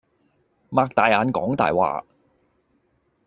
[0.71, 2.03] 擘大眼講大話